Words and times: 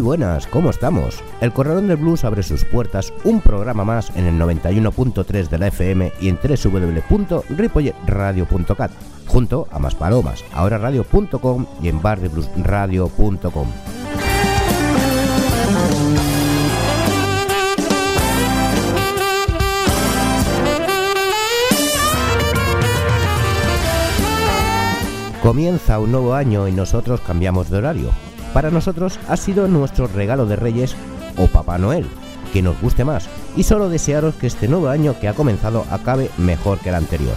Buenas, 0.00 0.46
¿cómo 0.46 0.70
estamos? 0.70 1.22
El 1.40 1.52
Corralón 1.52 1.88
del 1.88 1.98
Blues 1.98 2.24
abre 2.24 2.42
sus 2.42 2.64
puertas 2.64 3.12
un 3.24 3.40
programa 3.40 3.84
más 3.84 4.10
en 4.16 4.26
el 4.26 4.38
91.3 4.38 5.48
de 5.48 5.58
la 5.58 5.66
FM 5.68 6.12
y 6.20 6.28
en 6.28 6.38
www.ripolletradio.cat, 6.42 8.90
junto 9.26 9.68
a 9.70 9.78
más 9.78 9.94
palomas, 9.94 10.42
ahora 10.52 10.78
radio.com 10.78 11.66
y 11.82 11.88
en 11.88 12.00
bardebluesradio.com. 12.00 13.68
Comienza 25.42 25.98
un 25.98 26.12
nuevo 26.12 26.34
año 26.34 26.68
y 26.68 26.72
nosotros 26.72 27.20
cambiamos 27.22 27.70
de 27.70 27.78
horario. 27.78 28.29
Para 28.52 28.70
nosotros 28.70 29.18
ha 29.28 29.36
sido 29.36 29.68
nuestro 29.68 30.06
regalo 30.08 30.46
de 30.46 30.56
Reyes 30.56 30.96
o 31.36 31.46
Papá 31.46 31.78
Noel, 31.78 32.06
que 32.52 32.62
nos 32.62 32.80
guste 32.80 33.04
más, 33.04 33.28
y 33.56 33.62
solo 33.62 33.88
desearos 33.88 34.34
que 34.34 34.46
este 34.46 34.68
nuevo 34.68 34.88
año 34.88 35.14
que 35.20 35.28
ha 35.28 35.34
comenzado 35.34 35.84
acabe 35.90 36.30
mejor 36.36 36.78
que 36.78 36.88
el 36.88 36.96
anterior. 36.96 37.36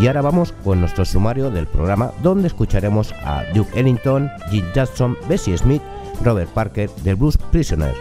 Y 0.00 0.06
ahora 0.06 0.22
vamos 0.22 0.52
con 0.64 0.80
nuestro 0.80 1.04
sumario 1.04 1.50
del 1.50 1.66
programa 1.66 2.12
donde 2.22 2.46
escucharemos 2.46 3.12
a 3.24 3.42
Duke 3.52 3.78
Ellington, 3.78 4.30
Jim 4.50 4.64
Jackson, 4.74 5.16
Bessie 5.28 5.58
Smith, 5.58 5.82
Robert 6.22 6.50
Parker 6.50 6.88
del 7.02 7.16
Blues 7.16 7.36
Prisoner, 7.50 7.94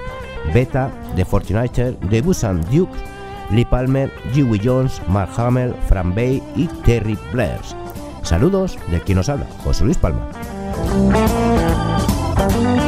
Beta, 0.53 0.91
The 1.16 1.25
Fortunator, 1.25 1.95
The 2.09 2.21
Busan 2.21 2.61
Duke, 2.71 2.93
Lee 3.52 3.66
Palmer, 3.66 4.11
Dewey 4.33 4.61
Jones, 4.64 5.02
Mark 5.08 5.31
Hamill, 5.38 5.73
Fran 5.88 6.14
Bay 6.14 6.41
y 6.55 6.67
Terry 6.86 7.17
Blairs. 7.33 7.75
Saludos 8.21 8.77
de 8.91 9.02
quien 9.02 9.17
nos 9.17 9.30
habla, 9.30 9.47
José 9.64 9.86
Luis 9.86 9.97
Palma. 9.97 10.27
Thank 12.49 12.81
you. 12.81 12.86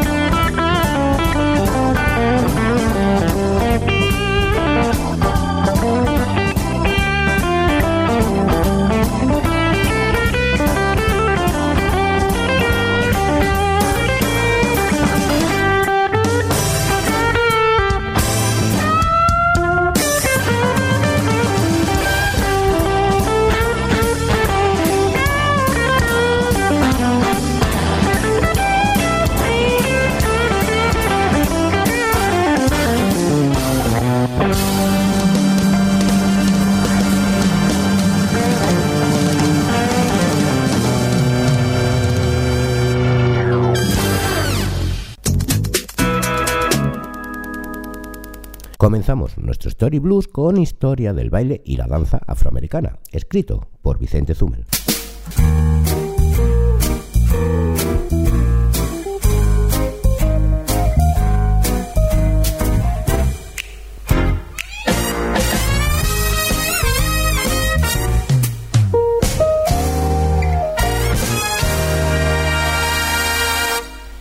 Comenzamos 49.10 49.44
nuestro 49.44 49.70
Story 49.70 49.98
Blues 49.98 50.28
con 50.28 50.58
historia 50.58 51.16
del 51.16 51.32
baile 51.32 51.64
y 51.66 51.78
la 51.78 51.88
danza 51.88 52.22
afroamericana, 52.28 53.00
escrito 53.12 53.68
por 53.82 53.98
Vicente 53.98 54.36
Zumel. 54.36 54.68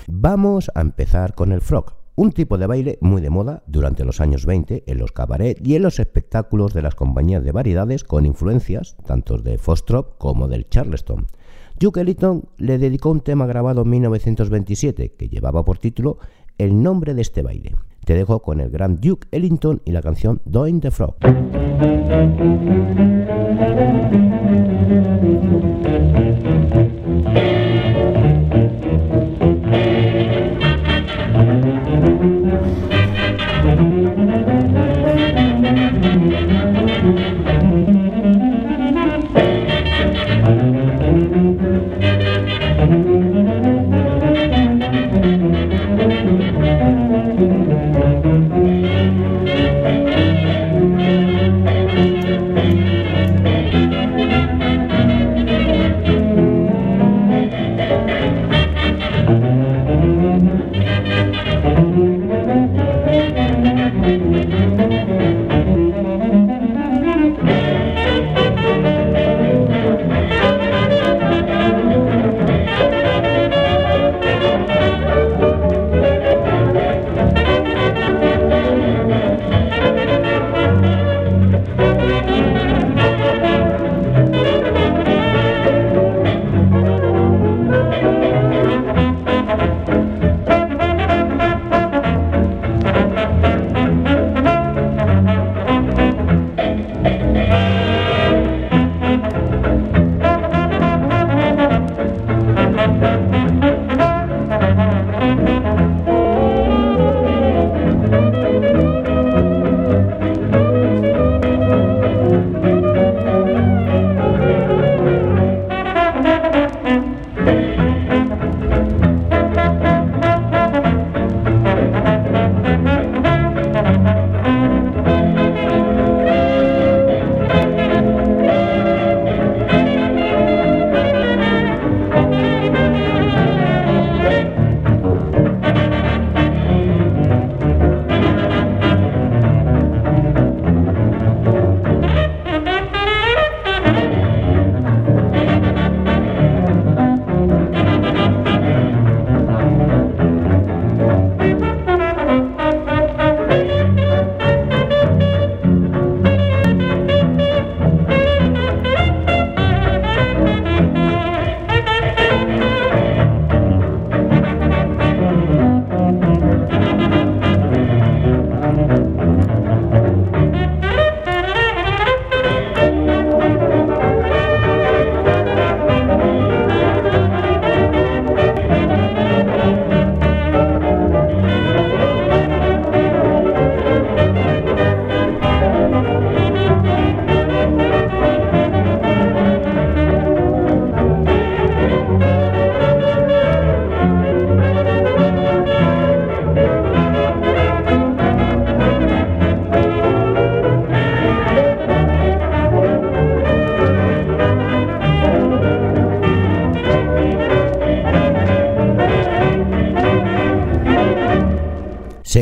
Vamos 0.06 0.70
a 0.74 0.80
empezar 0.80 1.34
con 1.34 1.52
el 1.52 1.60
frog, 1.60 1.92
un 2.18 2.32
tipo 2.32 2.58
de 2.58 2.66
baile 2.66 2.98
muy 3.00 3.22
de 3.22 3.30
moda 3.30 3.62
durante 3.68 4.04
los 4.04 4.20
años 4.20 4.44
20 4.44 4.82
en 4.88 4.98
los 4.98 5.12
cabarets 5.12 5.60
y 5.64 5.76
en 5.76 5.82
los 5.82 6.00
espectáculos 6.00 6.74
de 6.74 6.82
las 6.82 6.96
compañías 6.96 7.44
de 7.44 7.52
variedades 7.52 8.02
con 8.02 8.26
influencias 8.26 8.96
tanto 9.06 9.38
de 9.38 9.56
Fostrop 9.56 10.18
como 10.18 10.48
del 10.48 10.68
Charleston. 10.68 11.28
Duke 11.78 12.00
Ellington 12.00 12.48
le 12.56 12.78
dedicó 12.78 13.10
un 13.10 13.20
tema 13.20 13.46
grabado 13.46 13.82
en 13.82 13.90
1927 13.90 15.12
que 15.16 15.28
llevaba 15.28 15.64
por 15.64 15.78
título 15.78 16.18
El 16.58 16.82
nombre 16.82 17.14
de 17.14 17.22
este 17.22 17.42
baile. 17.42 17.76
Te 18.04 18.14
dejo 18.14 18.42
con 18.42 18.58
el 18.58 18.70
gran 18.70 18.96
Duke 18.96 19.28
Ellington 19.30 19.80
y 19.84 19.92
la 19.92 20.02
canción 20.02 20.40
Doing 20.44 20.80
the 20.80 20.90
Frog. 20.90 21.14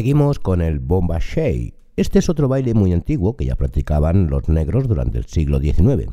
Seguimos 0.06 0.38
con 0.38 0.60
el 0.60 0.78
Bomba 0.78 1.18
Shea. 1.18 1.72
Este 1.96 2.20
es 2.20 2.28
otro 2.28 2.46
baile 2.46 2.74
muy 2.74 2.92
antiguo 2.92 3.36
que 3.36 3.44
ya 3.44 3.56
practicaban 3.56 4.28
los 4.30 4.48
negros 4.48 4.86
durante 4.86 5.18
el 5.18 5.24
siglo 5.24 5.58
XIX. 5.58 6.12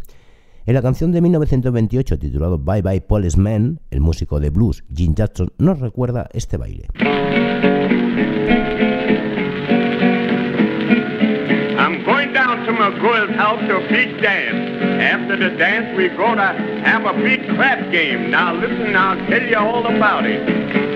En 0.66 0.74
la 0.74 0.82
canción 0.82 1.12
de 1.12 1.22
1928 1.22 2.18
titulado 2.18 2.58
Bye 2.58 2.82
Bye 2.82 3.02
Policeman, 3.02 3.82
el 3.92 4.02
músico 4.02 4.40
de 4.40 4.50
blues 4.50 4.84
Jim 4.92 5.14
Jackson 5.14 5.54
nos 5.60 5.80
recuerda 5.80 6.28
este 6.34 6.58
baile. 6.58 6.88
I'm 11.78 12.04
going 12.04 12.34
down 12.34 12.66
to 12.66 12.72
my 12.72 12.90
girl's 13.00 13.30
house 13.38 13.62
to 13.68 13.76
a 13.76 13.88
big 13.92 14.20
dance. 14.24 14.82
After 15.04 15.38
the 15.38 15.56
dance, 15.56 15.96
we're 15.96 16.18
gonna 16.18 16.56
have 16.84 17.06
a 17.06 17.14
big 17.14 17.46
crap 17.56 17.92
game. 17.92 18.32
Now 18.32 18.56
listen, 18.56 18.96
I'll 18.96 19.24
tell 19.28 19.48
you 19.48 19.58
all 19.58 19.86
about 19.86 20.26
it. 20.26 20.93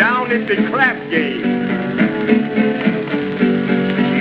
Down 0.00 0.30
the 0.30 0.56
crap 0.70 0.96
game. 1.10 1.42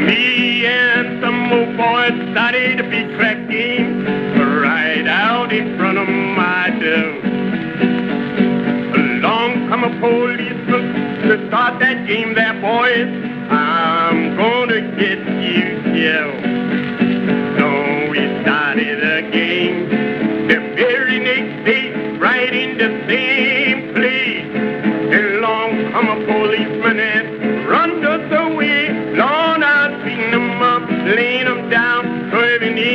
Me 0.06 0.66
and 0.66 1.22
some 1.22 1.40
more 1.48 1.66
boys 1.78 2.32
started 2.32 2.78
to 2.78 2.84
be 2.84 3.16
crap 3.16 3.50
game 3.50 4.06
right 4.62 5.08
out 5.08 5.54
in 5.54 5.78
front 5.78 5.98
of 5.98 6.08
my 6.08 6.70
door. 6.82 7.22
Along 9.00 9.70
come 9.70 9.84
a 9.86 10.00
policeman 10.00 11.28
to 11.30 11.48
start 11.48 11.80
that 11.80 12.06
game 12.08 12.36
there, 12.36 12.60
boys. 12.60 13.39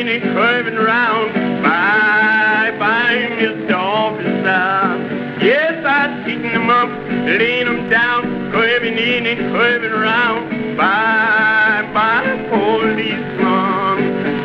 Curving 0.05 0.35
curving 0.35 0.77
round. 0.77 1.33
Bye, 1.63 2.77
bye, 2.79 3.29
Mr. 3.41 3.73
Officer. 3.73 5.43
Yes, 5.43 5.83
I've 5.85 6.27
seen 6.27 6.43
them 6.43 6.69
up, 6.69 6.91
laying 7.27 7.65
them 7.65 7.89
down, 7.89 8.53
curving 8.53 8.99
in 8.99 9.27
and 9.27 9.39
curving 9.55 9.93
round. 9.93 10.77
Bye, 10.77 11.91
bye, 11.95 12.47
policeman. 12.51 13.99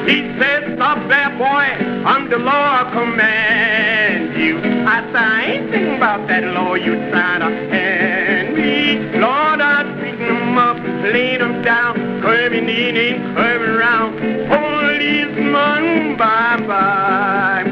He 0.07 0.21
said, 0.39 0.75
stop 0.77 1.05
there, 1.09 1.29
boy, 1.37 2.05
I'm 2.07 2.29
the 2.29 2.37
law 2.37 2.85
I 2.85 2.91
command 2.93 4.41
you. 4.41 4.59
I 4.59 5.01
say, 5.11 5.19
I 5.19 5.43
ain't 5.43 5.71
thinking 5.71 5.95
about 5.97 6.27
that 6.29 6.43
law 6.45 6.75
you 6.75 6.95
trying 7.11 7.41
to 7.41 7.49
hand 7.69 8.55
me. 8.55 9.19
Lord, 9.19 9.59
I 9.59 9.83
pick 9.99 10.19
them 10.19 10.57
up, 10.57 10.77
lay 11.03 11.37
them 11.37 11.61
down, 11.63 12.21
curving 12.21 12.69
in 12.69 12.95
and 12.95 13.35
curving 13.35 13.75
around. 13.75 14.19
Oh, 14.53 14.68
Policeman, 14.99 16.17
bye-bye. 16.17 17.63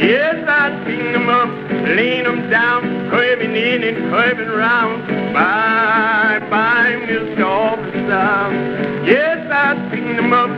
Yes, 0.00 0.36
I 0.46 0.70
pick 0.86 1.12
them 1.12 1.28
up, 1.28 1.50
lay 1.96 2.22
them 2.22 2.48
down, 2.48 3.10
curving 3.10 3.56
in 3.56 3.82
and 3.82 3.96
curving 4.12 4.46
around. 4.46 5.02
Bye-bye, 5.32 6.94
Mr. 7.02 7.42
Officer. 7.42 8.54
Yes, 9.10 9.44
I 9.50 9.74
pick 9.90 10.04
them 10.04 10.32
up, 10.32 10.50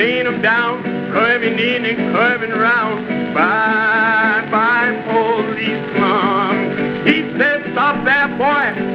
lay 0.00 0.22
them 0.22 0.40
down, 0.40 0.82
curving 1.12 1.58
in 1.58 1.84
and 1.84 2.14
curving 2.16 2.52
round. 2.52 3.34
Bye, 3.34 4.48
bye, 4.50 4.96
policeman. 5.12 6.72
He 7.06 7.20
said, 7.36 7.60
stop 7.72 8.02
there, 8.06 8.28
boy. 8.38 8.46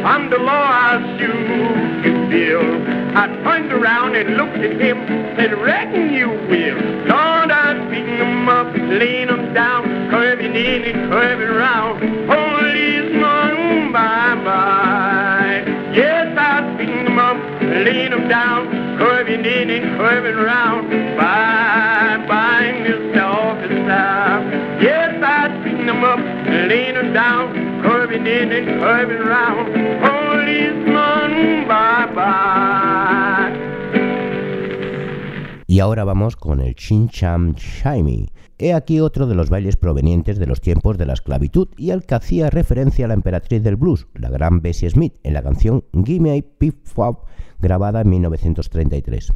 I'm 0.03 0.31
the 0.31 0.39
law. 0.39 0.65
I'll 0.65 1.19
shoot 1.19 2.05
you, 2.05 2.13
Bill. 2.27 3.00
I 3.13 3.27
turned 3.43 3.71
around 3.73 4.15
and 4.15 4.37
looked 4.37 4.55
at 4.55 4.79
him, 4.79 5.05
said, 5.35 5.51
reckon 5.59 6.13
you 6.13 6.29
will. 6.29 6.79
Lord, 7.11 7.51
I 7.51 7.75
pick 7.91 8.07
him 8.07 8.47
up, 8.47 8.73
laying 8.73 9.27
him 9.27 9.53
down, 9.53 9.83
curving 10.09 10.55
in 10.55 10.83
and 10.83 11.11
curving 11.11 11.49
around. 11.49 11.99
Policeman, 11.99 13.91
bye-bye. 13.91 15.63
Yes, 15.93 16.37
I 16.37 16.75
pick 16.77 16.87
him 16.87 17.19
up, 17.19 17.35
laying 17.61 18.13
him 18.13 18.29
down, 18.29 18.97
curving 18.97 19.43
in 19.43 19.69
and 19.69 19.97
curving 19.99 20.35
around. 20.35 20.89
Bye-bye, 21.17 22.73
Mr. 22.87 23.23
Officer. 23.23 24.81
Yes, 24.81 25.21
I 25.21 25.49
pick 25.65 25.77
him 25.77 26.03
up, 26.05 26.19
laying 26.69 26.95
him 26.95 27.11
down, 27.13 27.83
curving 27.83 28.25
in 28.25 28.53
and 28.53 28.79
curving 28.79 29.17
around. 29.17 29.73
Policeman. 29.99 31.10
Y 35.67 35.79
ahora 35.79 36.03
vamos 36.03 36.35
con 36.35 36.59
el 36.59 36.75
Chin 36.75 37.07
Cham 37.07 37.53
Shimey. 37.55 38.29
He 38.57 38.73
aquí 38.73 38.99
otro 38.99 39.25
de 39.25 39.35
los 39.35 39.49
bailes 39.49 39.77
provenientes 39.77 40.37
de 40.37 40.45
los 40.45 40.59
tiempos 40.59 40.97
de 40.97 41.05
la 41.05 41.13
esclavitud 41.13 41.69
y 41.77 41.91
al 41.91 42.03
que 42.03 42.15
hacía 42.15 42.49
referencia 42.49 43.07
la 43.07 43.13
emperatriz 43.13 43.63
del 43.63 43.77
blues, 43.77 44.07
la 44.13 44.29
gran 44.29 44.61
Bessie 44.61 44.89
Smith, 44.89 45.15
en 45.23 45.33
la 45.33 45.41
canción 45.41 45.85
Gimme 46.05 46.37
a 46.37 46.41
Pip 46.57 46.85
Fab, 46.85 47.19
grabada 47.59 48.01
en 48.01 48.09
1933. 48.09 49.31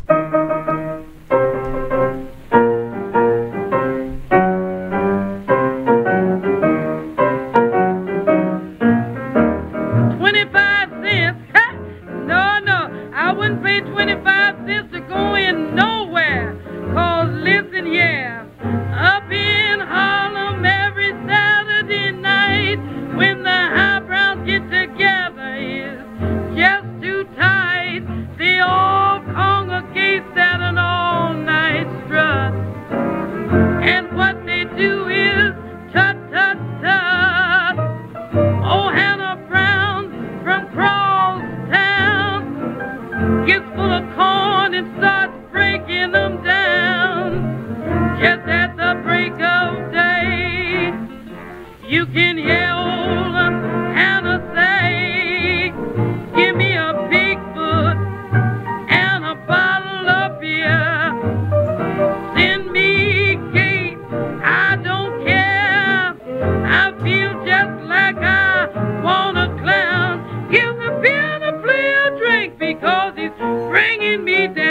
Gonna 73.86 74.24
be 74.24 74.48
wrestling 74.48 74.65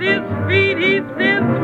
his 0.00 0.22
feet, 0.48 0.78
he 0.78 0.98
sits 1.18 1.57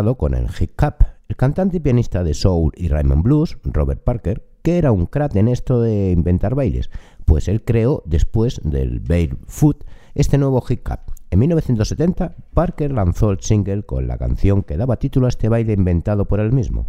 con 0.00 0.34
el 0.34 0.46
hip 0.58 0.72
hop. 0.82 0.94
El 1.28 1.36
cantante 1.36 1.76
y 1.76 1.80
pianista 1.80 2.24
de 2.24 2.34
soul 2.34 2.72
y 2.74 2.88
Raymond 2.88 3.22
blues, 3.22 3.58
Robert 3.64 4.02
Parker, 4.02 4.42
que 4.62 4.78
era 4.78 4.92
un 4.92 5.06
crack 5.06 5.36
en 5.36 5.48
esto 5.48 5.80
de 5.80 6.10
inventar 6.10 6.54
bailes, 6.54 6.90
pues 7.26 7.48
él 7.48 7.62
creó 7.64 8.02
después 8.06 8.60
del 8.64 9.00
Barefoot 9.00 9.84
este 10.14 10.38
nuevo 10.38 10.64
hip 10.68 10.86
hop. 10.88 11.00
En 11.30 11.38
1970, 11.38 12.34
Parker 12.54 12.92
lanzó 12.92 13.30
el 13.30 13.40
single 13.40 13.82
con 13.84 14.08
la 14.08 14.18
canción 14.18 14.62
que 14.62 14.76
daba 14.76 14.96
título 14.96 15.26
a 15.26 15.28
este 15.28 15.48
baile 15.48 15.74
inventado 15.74 16.24
por 16.24 16.40
él 16.40 16.52
mismo. 16.52 16.86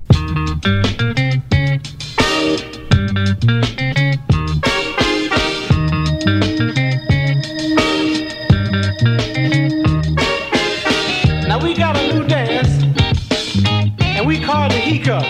Cup. 15.00 15.24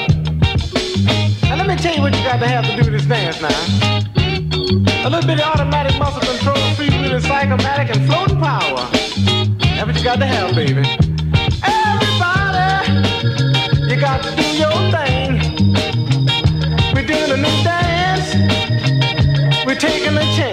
Now 1.43 1.55
let 1.55 1.67
me 1.67 1.75
tell 1.75 1.95
you 1.95 2.01
what 2.01 2.15
you 2.15 2.23
got 2.23 2.39
to 2.39 2.47
have 2.47 2.65
to 2.65 2.81
do 2.81 2.89
this 2.89 3.05
dance 3.05 3.41
now. 3.41 3.49
A 5.05 5.09
little 5.09 5.27
bit 5.27 5.39
of 5.39 5.45
automatic 5.45 5.97
muscle 5.99 6.21
control, 6.21 6.57
freewheeling, 6.75 7.21
psychomatic, 7.21 7.95
and 7.95 8.05
floating 8.07 8.39
power. 8.39 8.87
That's 9.75 9.85
what 9.85 9.95
you 9.97 10.03
got 10.03 10.19
to 10.19 10.25
have, 10.25 10.55
baby. 10.55 10.83
Everybody, 11.63 12.91
you 13.89 13.99
got 13.99 14.23
to 14.23 14.35
do 14.35 14.45
your 14.57 14.77
thing. 14.89 15.39
We're 16.93 17.05
doing 17.05 17.31
a 17.31 17.37
new 17.37 17.63
dance. 17.63 18.33
We're 19.65 19.75
taking 19.75 20.17
a 20.17 20.23
chance. 20.35 20.50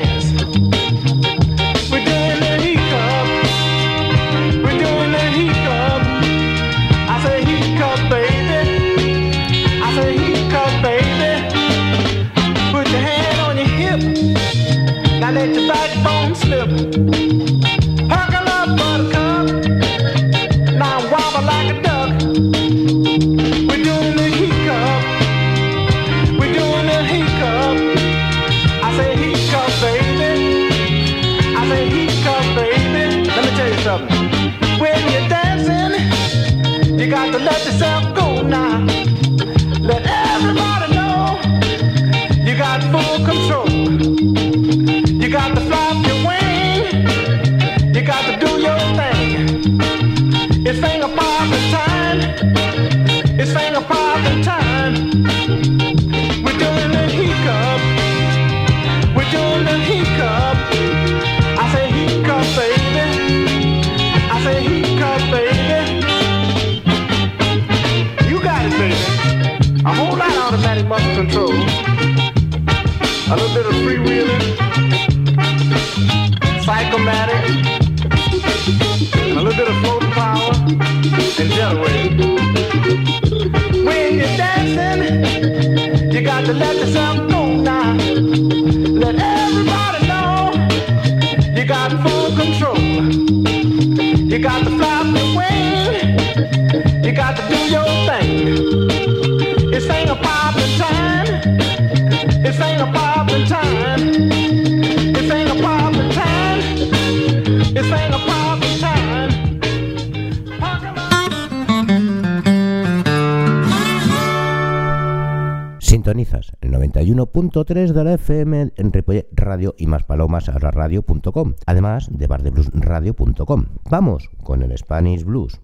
91.3 117.69 117.93
de 117.93 118.05
la 118.05 118.15
FM 118.15 118.73
en 118.77 118.93
Ripollet 118.93 119.29
Radio 119.33 119.75
y 119.77 119.87
más 119.87 120.03
palomas 120.03 120.49
a 120.49 120.59
la 120.59 120.71
radio.com, 120.71 121.55
además 121.67 122.09
de 122.11 122.27
bardebluesradio.com. 122.27 123.67
Vamos 123.91 124.31
con 124.43 124.63
el 124.63 124.77
Spanish 124.77 125.25
Blues. 125.25 125.61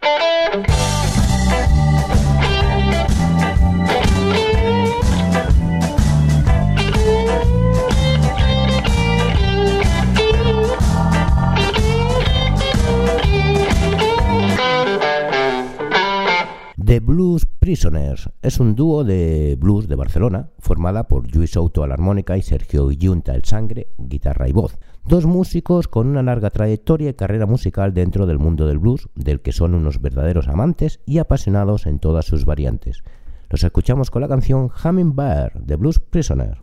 Prisoners 17.74 18.30
es 18.40 18.60
un 18.60 18.76
dúo 18.76 19.02
de 19.02 19.56
blues 19.58 19.88
de 19.88 19.96
Barcelona 19.96 20.48
formada 20.60 21.08
por 21.08 21.26
Lluís 21.26 21.50
Souto 21.50 21.82
a 21.82 21.88
la 21.88 21.94
armónica 21.94 22.36
y 22.36 22.42
Sergio 22.42 22.92
Yunta 22.92 23.34
el 23.34 23.42
sangre, 23.42 23.88
guitarra 23.98 24.48
y 24.48 24.52
voz. 24.52 24.78
Dos 25.04 25.26
músicos 25.26 25.88
con 25.88 26.06
una 26.06 26.22
larga 26.22 26.50
trayectoria 26.50 27.10
y 27.10 27.14
carrera 27.14 27.46
musical 27.46 27.92
dentro 27.92 28.26
del 28.26 28.38
mundo 28.38 28.68
del 28.68 28.78
blues, 28.78 29.08
del 29.16 29.40
que 29.40 29.50
son 29.50 29.74
unos 29.74 30.00
verdaderos 30.00 30.46
amantes 30.46 31.00
y 31.04 31.18
apasionados 31.18 31.86
en 31.86 31.98
todas 31.98 32.26
sus 32.26 32.44
variantes. 32.44 33.02
Los 33.50 33.64
escuchamos 33.64 34.12
con 34.12 34.22
la 34.22 34.28
canción 34.28 34.70
Hummingbird 34.84 35.54
de 35.54 35.74
Blues 35.74 35.98
Prisoner. 35.98 36.58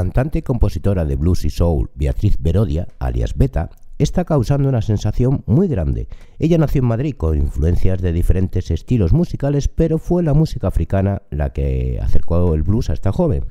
Cantante 0.00 0.38
y 0.38 0.42
compositora 0.42 1.04
de 1.04 1.14
blues 1.14 1.44
y 1.44 1.50
soul 1.50 1.90
Beatriz 1.94 2.38
Berodia, 2.40 2.88
alias 3.00 3.36
Beta, 3.36 3.68
está 3.98 4.24
causando 4.24 4.66
una 4.66 4.80
sensación 4.80 5.44
muy 5.44 5.68
grande. 5.68 6.08
Ella 6.38 6.56
nació 6.56 6.78
en 6.78 6.88
Madrid 6.88 7.16
con 7.18 7.36
influencias 7.36 8.00
de 8.00 8.14
diferentes 8.14 8.70
estilos 8.70 9.12
musicales, 9.12 9.68
pero 9.68 9.98
fue 9.98 10.22
la 10.22 10.32
música 10.32 10.68
africana 10.68 11.20
la 11.28 11.52
que 11.52 11.98
acercó 12.00 12.54
el 12.54 12.62
blues 12.62 12.88
a 12.88 12.94
esta 12.94 13.12
joven. 13.12 13.44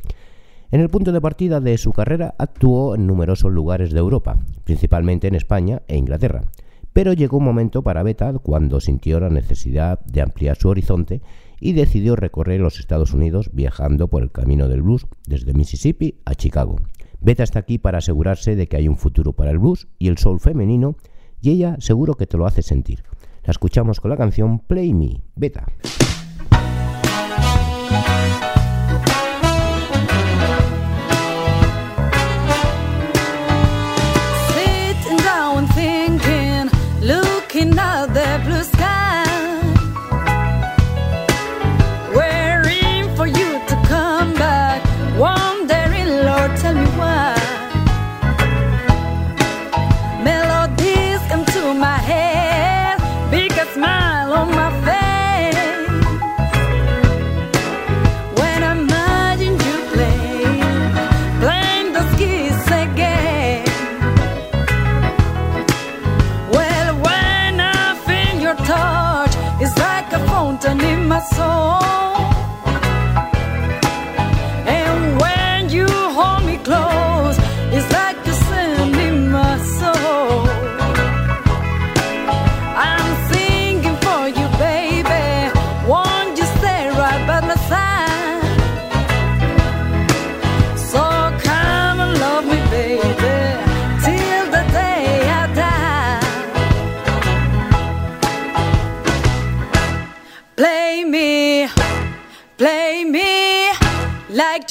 En 0.72 0.82
el 0.82 0.90
punto 0.90 1.12
de 1.12 1.22
partida 1.22 1.60
de 1.60 1.78
su 1.78 1.94
carrera 1.94 2.34
actuó 2.40 2.96
en 2.96 3.06
numerosos 3.06 3.52
lugares 3.52 3.92
de 3.92 4.00
Europa, 4.00 4.40
principalmente 4.64 5.28
en 5.28 5.36
España 5.36 5.84
e 5.88 5.98
Inglaterra. 5.98 6.46
Pero 6.94 7.14
llegó 7.14 7.38
un 7.38 7.46
momento 7.46 7.84
para 7.84 8.02
Beta 8.02 8.34
cuando 8.40 8.80
sintió 8.80 9.20
la 9.20 9.30
necesidad 9.30 10.00
de 10.00 10.24
ampliar 10.24 10.58
su 10.58 10.70
horizonte 10.70 11.22
y 11.60 11.74
decidió 11.74 12.16
recorrer 12.16 12.62
los 12.62 12.80
Estados 12.80 13.14
Unidos 13.14 13.50
viajando 13.54 14.08
por 14.08 14.24
el 14.24 14.32
camino 14.32 14.68
del 14.68 14.82
blues 14.82 15.08
desde 15.26 15.54
Mississippi 15.54 16.16
a 16.26 16.36
Chicago. 16.36 16.78
Beta 17.22 17.44
está 17.44 17.60
aquí 17.60 17.78
para 17.78 17.98
asegurarse 17.98 18.56
de 18.56 18.68
que 18.68 18.78
hay 18.78 18.88
un 18.88 18.96
futuro 18.96 19.34
para 19.34 19.52
el 19.52 19.60
blues 19.60 19.88
y 19.98 20.08
el 20.08 20.18
soul 20.18 20.40
femenino 20.40 20.96
y 21.42 21.52
ella 21.52 21.76
seguro 21.80 22.16
que 22.16 22.28
te 22.28 22.38
lo 22.38 22.46
hace 22.46 22.62
sentir. 22.62 23.04
La 23.44 23.52
escuchamos 23.52 24.00
con 24.00 24.10
la 24.10 24.18
canción 24.18 24.60
Play 24.60 24.94
Me, 24.94 25.22
Beta. 25.36 25.66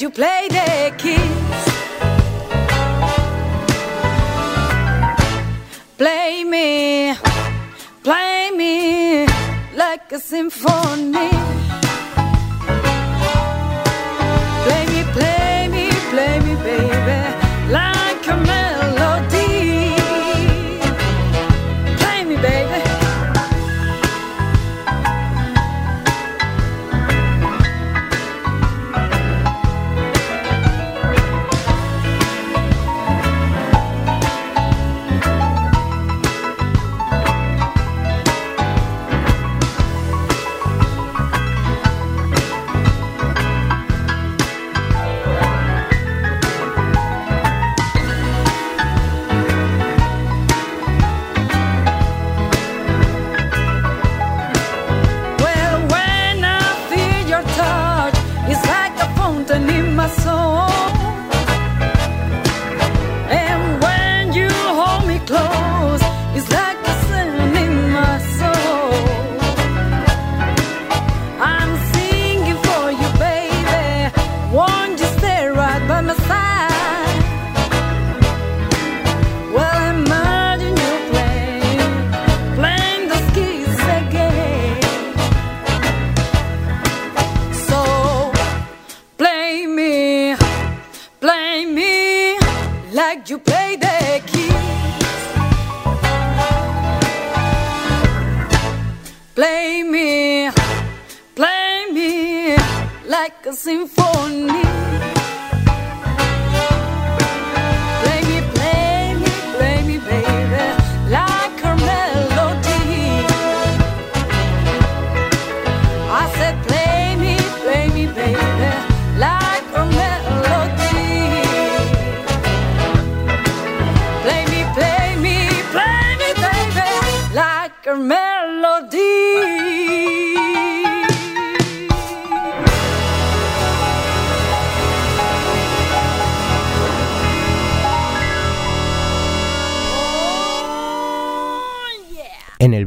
You 0.01 0.09
play 0.09 0.47
the 0.49 0.93
keys. 0.97 1.19
Play 5.97 6.43
me, 6.43 7.15
play 8.03 8.51
me 8.51 9.27
like 9.75 10.11
a 10.11 10.19
symphony. 10.19 11.38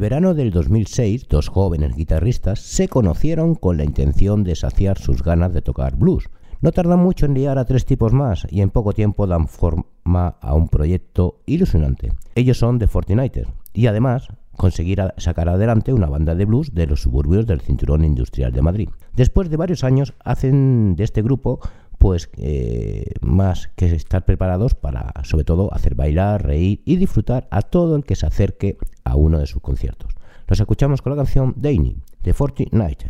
Verano 0.03 0.33
del 0.33 0.51
2006, 0.51 1.29
dos 1.29 1.47
jóvenes 1.47 1.95
guitarristas 1.95 2.59
se 2.59 2.89
conocieron 2.89 3.55
con 3.55 3.77
la 3.77 3.85
intención 3.85 4.43
de 4.43 4.53
saciar 4.53 4.97
sus 4.97 5.23
ganas 5.23 5.53
de 5.53 5.61
tocar 5.61 5.95
blues. 5.95 6.29
No 6.59 6.73
tardan 6.73 6.99
mucho 6.99 7.25
en 7.25 7.33
liar 7.33 7.57
a 7.57 7.63
tres 7.63 7.85
tipos 7.85 8.11
más 8.11 8.45
y 8.49 8.59
en 8.59 8.69
poco 8.69 8.91
tiempo 8.91 9.27
dan 9.27 9.47
forma 9.47 10.27
a 10.41 10.55
un 10.55 10.67
proyecto 10.67 11.39
ilusionante. 11.45 12.11
Ellos 12.35 12.57
son 12.57 12.79
The 12.79 12.87
Fortiniters 12.89 13.49
y 13.71 13.87
además 13.87 14.27
conseguir 14.57 15.01
sacar 15.15 15.47
adelante 15.47 15.93
una 15.93 16.09
banda 16.09 16.35
de 16.35 16.43
blues 16.43 16.73
de 16.73 16.85
los 16.85 17.01
suburbios 17.01 17.47
del 17.47 17.61
cinturón 17.61 18.03
industrial 18.03 18.51
de 18.51 18.61
Madrid. 18.61 18.89
Después 19.15 19.49
de 19.49 19.55
varios 19.55 19.85
años 19.85 20.15
hacen 20.19 20.97
de 20.97 21.05
este 21.05 21.21
grupo 21.21 21.61
pues 21.97 22.29
eh, 22.35 23.05
más 23.21 23.69
que 23.77 23.85
estar 23.85 24.25
preparados 24.25 24.75
para 24.75 25.13
sobre 25.23 25.45
todo 25.45 25.73
hacer 25.73 25.95
bailar, 25.95 26.45
reír 26.45 26.81
y 26.83 26.97
disfrutar 26.97 27.47
a 27.49 27.61
todo 27.61 27.95
el 27.95 28.03
que 28.03 28.17
se 28.17 28.25
acerque 28.25 28.77
a 29.03 29.15
uno 29.15 29.39
de 29.39 29.47
sus 29.47 29.61
conciertos. 29.61 30.11
Los 30.47 30.59
escuchamos 30.59 31.01
con 31.01 31.11
la 31.11 31.17
canción 31.17 31.53
Danny 31.55 31.95
de 32.21 32.33
Fortnite. 32.33 33.05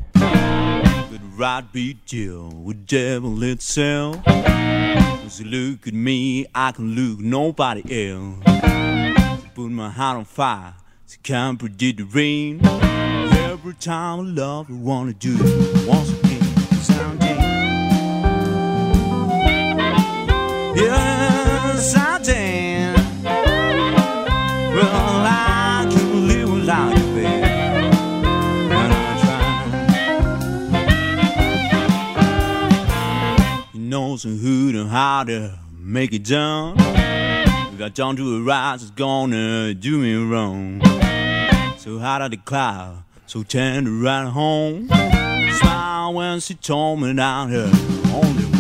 Else. 7.90 8.44
Put 9.56 9.72
my 9.72 9.90
heart 9.90 10.18
on 10.18 10.26
fire. 10.26 10.74
Every 13.64 13.74
time 13.80 14.36
love, 14.36 14.70
wanna 14.70 15.14
do 15.14 15.38
again. 20.76 21.13
Try. 34.18 34.30
You 34.30 34.34
know 34.34 34.38
some 34.38 34.38
who 34.38 34.82
and 34.82 34.90
how 34.90 35.24
to 35.26 35.60
make 35.78 36.14
it 36.14 36.24
done. 36.24 36.76
If 36.80 37.82
I 37.82 37.90
don't 37.90 38.16
do 38.16 38.38
it 38.38 38.42
right, 38.44 38.76
it's 38.76 38.92
gonna 38.92 39.74
do 39.74 39.98
me 39.98 40.16
wrong. 40.16 40.82
So 41.78 42.00
hot 42.00 42.22
out 42.22 42.32
the 42.32 42.38
cloud, 42.38 43.04
so 43.26 43.44
tender 43.44 43.92
right 43.92 44.28
home. 44.28 44.88
Smile 44.88 46.14
when 46.14 46.40
she 46.40 46.54
told 46.56 47.02
me 47.02 47.14
that 47.14 47.50
her 47.50 47.72
only 48.14 48.53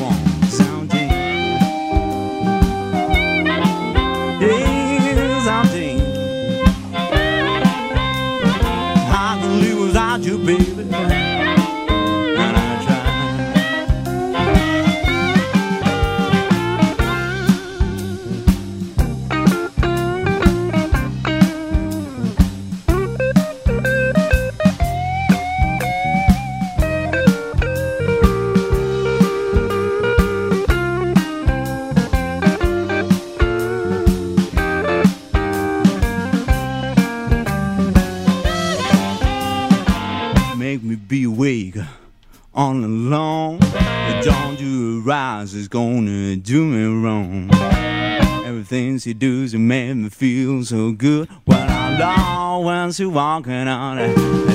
She 49.13 49.19
does 49.19 49.53
it 49.53 49.59
made 49.59 49.93
me 49.93 50.09
feel 50.09 50.65
so 50.65 50.91
good. 50.91 51.29
When 51.45 51.69
I 51.69 52.57
when 52.57 52.91
she 52.91 53.05
walking 53.05 53.67
on 53.67 53.99
a 53.99 54.07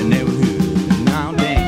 neighborhood. 0.03 1.05
Now 1.05 1.31
then, 1.31 1.61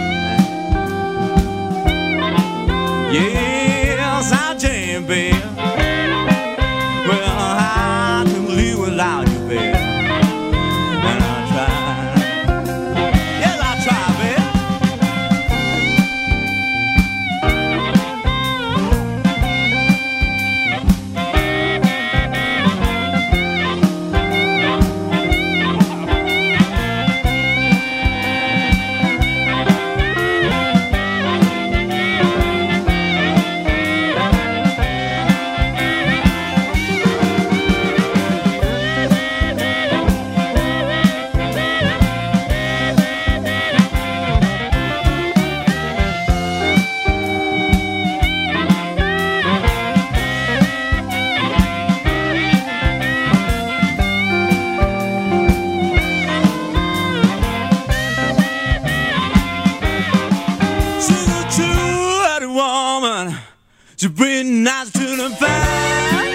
to 64.01 64.09
bring 64.09 64.65
us 64.65 64.91
to 64.91 65.15
the 65.15 65.29
fire. 65.35 66.30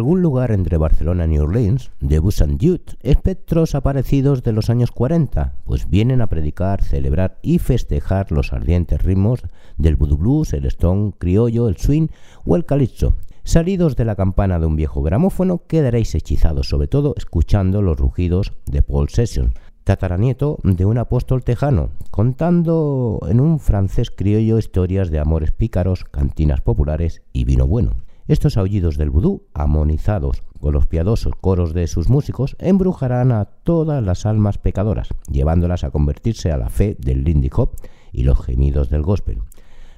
Algún 0.00 0.22
lugar 0.22 0.50
entre 0.50 0.78
Barcelona 0.78 1.26
y 1.26 1.28
New 1.28 1.42
Orleans, 1.42 1.90
Bus 2.00 2.40
and 2.40 2.58
Youth, 2.58 2.94
espectros 3.02 3.74
aparecidos 3.74 4.42
de 4.42 4.52
los 4.52 4.70
años 4.70 4.92
40, 4.92 5.56
pues 5.64 5.90
vienen 5.90 6.22
a 6.22 6.26
predicar, 6.26 6.82
celebrar 6.82 7.38
y 7.42 7.58
festejar 7.58 8.32
los 8.32 8.54
ardientes 8.54 9.02
ritmos 9.02 9.42
del 9.76 9.96
voodoo 9.96 10.16
blues, 10.16 10.54
el 10.54 10.64
stone 10.64 11.12
criollo, 11.18 11.68
el 11.68 11.76
swing 11.76 12.06
o 12.46 12.56
el 12.56 12.64
calipso. 12.64 13.12
Salidos 13.44 13.94
de 13.94 14.06
la 14.06 14.16
campana 14.16 14.58
de 14.58 14.64
un 14.64 14.74
viejo 14.74 15.02
gramófono, 15.02 15.66
quedaréis 15.66 16.14
hechizados, 16.14 16.70
sobre 16.70 16.88
todo 16.88 17.12
escuchando 17.18 17.82
los 17.82 17.98
rugidos 17.98 18.54
de 18.64 18.80
Paul 18.80 19.10
Session, 19.10 19.52
tataranieto 19.84 20.56
de 20.62 20.86
un 20.86 20.96
apóstol 20.96 21.44
tejano, 21.44 21.90
contando 22.10 23.20
en 23.28 23.38
un 23.38 23.60
francés 23.60 24.10
criollo 24.10 24.58
historias 24.58 25.10
de 25.10 25.18
amores 25.18 25.50
pícaros, 25.50 26.04
cantinas 26.04 26.62
populares 26.62 27.20
y 27.34 27.44
vino 27.44 27.66
bueno. 27.66 27.96
Estos 28.30 28.56
aullidos 28.56 28.96
del 28.96 29.10
vudú, 29.10 29.48
amonizados 29.54 30.44
con 30.60 30.72
los 30.72 30.86
piadosos 30.86 31.32
coros 31.40 31.74
de 31.74 31.88
sus 31.88 32.08
músicos, 32.08 32.54
embrujarán 32.60 33.32
a 33.32 33.46
todas 33.46 34.04
las 34.04 34.24
almas 34.24 34.56
pecadoras, 34.56 35.08
llevándolas 35.28 35.82
a 35.82 35.90
convertirse 35.90 36.52
a 36.52 36.56
la 36.56 36.68
fe 36.68 36.96
del 37.00 37.24
Lindy 37.24 37.50
Hop 37.56 37.72
y 38.12 38.22
los 38.22 38.40
gemidos 38.40 38.88
del 38.88 39.02
gospel. 39.02 39.42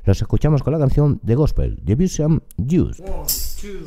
Los 0.05 0.23
escuchamos 0.23 0.63
con 0.63 0.73
la 0.73 0.79
canción 0.79 1.21
de 1.23 1.35
Gospel, 1.35 1.83
The 1.85 1.95
Vision 1.95 2.43
Youth. 2.57 3.01
You 3.63 3.85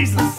Jesus, 0.00 0.29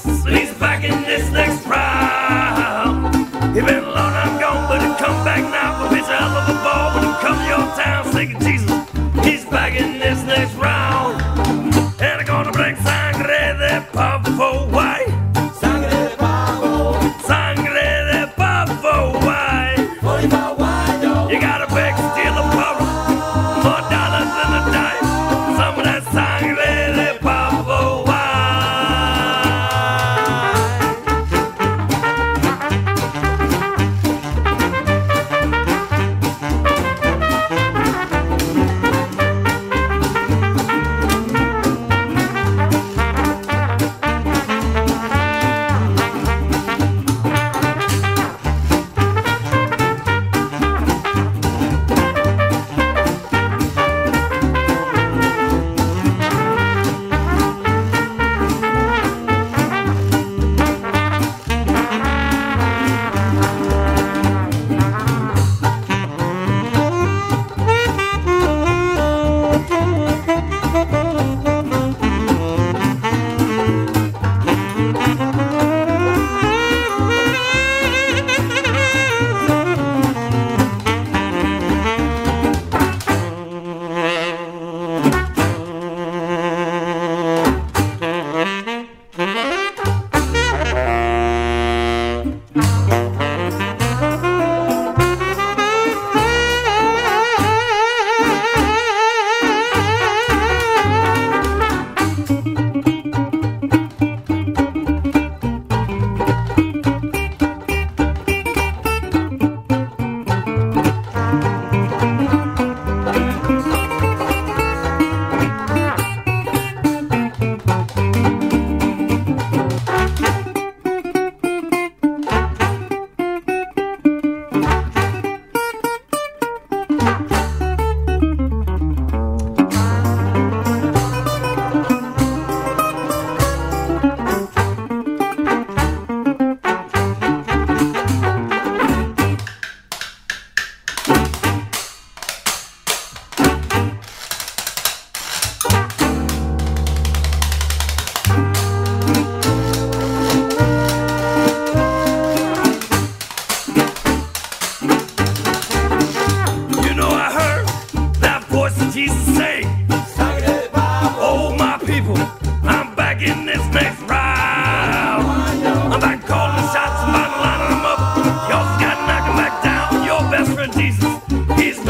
servant 170.62 170.74
Jesus. 170.74 171.60
He's 171.60 171.86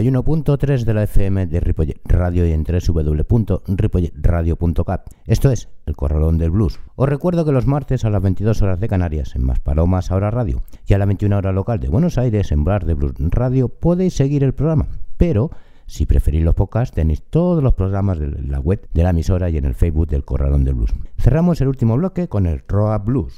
91.3 0.00 0.84
de 0.84 0.94
la 0.94 1.02
FM 1.02 1.46
de 1.46 1.60
Radio 2.04 2.46
y 2.46 2.52
en 2.52 2.64
www.ripolletradio.cat. 2.64 5.10
Esto 5.26 5.50
es 5.50 5.68
El 5.84 5.94
Corralón 5.94 6.38
del 6.38 6.50
Blues. 6.50 6.80
Os 6.96 7.06
recuerdo 7.06 7.44
que 7.44 7.52
los 7.52 7.66
martes 7.66 8.06
a 8.06 8.10
las 8.10 8.22
22 8.22 8.62
horas 8.62 8.80
de 8.80 8.88
Canarias 8.88 9.36
en 9.36 9.44
Maspalomas 9.44 10.10
Ahora 10.10 10.30
Radio 10.30 10.62
y 10.86 10.94
a 10.94 10.98
la 10.98 11.04
21 11.04 11.36
hora 11.36 11.52
local 11.52 11.80
de 11.80 11.90
Buenos 11.90 12.16
Aires 12.16 12.50
en 12.50 12.64
Bar 12.64 12.86
de 12.86 12.94
Blues 12.94 13.12
Radio 13.18 13.68
podéis 13.68 14.14
seguir 14.14 14.42
el 14.42 14.54
programa, 14.54 14.88
pero 15.18 15.50
si 15.84 16.06
preferís 16.06 16.44
los 16.44 16.54
podcasts 16.54 16.94
tenéis 16.94 17.22
todos 17.28 17.62
los 17.62 17.74
programas 17.74 18.18
de 18.18 18.28
la 18.28 18.58
web 18.58 18.88
de 18.94 19.02
la 19.02 19.10
emisora 19.10 19.50
y 19.50 19.58
en 19.58 19.66
el 19.66 19.74
Facebook 19.74 20.08
del 20.08 20.24
Corralón 20.24 20.64
del 20.64 20.76
Blues. 20.76 20.94
Cerramos 21.18 21.60
el 21.60 21.68
último 21.68 21.94
bloque 21.96 22.26
con 22.26 22.46
el 22.46 22.62
Roa 22.66 22.96
Blues. 22.96 23.36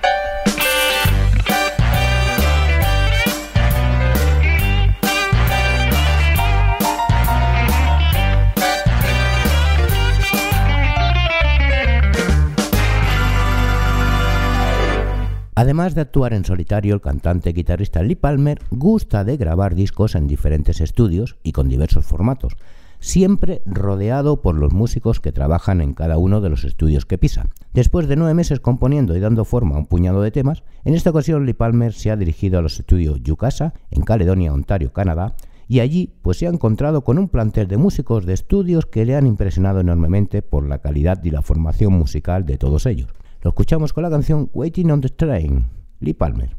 Además 15.55 15.94
de 15.94 16.00
actuar 16.00 16.32
en 16.32 16.46
solitario, 16.46 16.94
el 16.94 17.03
cantante 17.03 17.50
y 17.50 17.53
guitarrista 17.53 18.03
Lee 18.03 18.14
Palmer 18.14 18.59
gusta 18.70 19.22
de 19.22 19.36
grabar 19.36 19.74
discos 19.74 20.14
en 20.14 20.26
diferentes 20.26 20.80
estudios 20.80 21.36
y 21.42 21.53
con 21.53 21.68
diversos 21.68 22.07
formatos, 22.07 22.57
siempre 23.00 23.61
rodeado 23.66 24.40
por 24.40 24.55
los 24.55 24.72
músicos 24.72 25.20
que 25.20 25.30
trabajan 25.30 25.82
en 25.82 25.92
cada 25.92 26.16
uno 26.16 26.40
de 26.40 26.48
los 26.48 26.64
estudios 26.64 27.05
que 27.05 27.18
pisa. 27.18 27.50
Después 27.74 28.09
de 28.09 28.16
nueve 28.16 28.32
meses 28.32 28.61
componiendo 28.61 29.14
y 29.14 29.20
dando 29.20 29.44
forma 29.44 29.76
a 29.76 29.78
un 29.80 29.86
puñado 29.86 30.22
de 30.22 30.30
temas, 30.30 30.62
en 30.84 30.94
esta 30.94 31.11
ocasión 31.11 31.44
Lee 31.44 31.53
Palmer 31.53 31.92
se 31.92 32.11
ha 32.11 32.16
dirigido 32.16 32.59
a 32.59 32.62
los 32.62 32.78
estudios 32.80 33.20
Yukasa, 33.22 33.74
en 33.90 34.05
Caledonia, 34.05 34.55
Ontario, 34.55 34.94
Canadá, 34.94 35.34
y 35.68 35.80
allí 35.80 36.14
pues 36.22 36.38
se 36.38 36.46
ha 36.46 36.50
encontrado 36.50 37.05
con 37.05 37.18
un 37.18 37.28
plantel 37.28 37.68
de 37.68 37.76
músicos 37.76 38.24
de 38.24 38.32
estudios 38.32 38.86
que 38.86 39.05
le 39.05 39.16
han 39.16 39.26
impresionado 39.26 39.80
enormemente 39.80 40.40
por 40.40 40.66
la 40.66 40.78
calidad 40.78 41.22
y 41.22 41.30
la 41.30 41.42
formación 41.42 41.92
musical 41.92 42.46
de 42.46 42.57
todos 42.57 42.86
ellos. 42.86 43.11
Lo 43.43 43.51
escuchamos 43.51 43.93
con 43.93 44.05
la 44.05 44.11
canción 44.11 44.51
Waiting 44.55 44.93
on 44.93 45.01
the 45.01 45.09
Train, 45.09 45.68
Lee 45.99 46.14
Palmer. 46.14 46.55